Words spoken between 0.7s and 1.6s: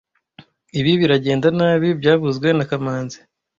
Ibi biragenda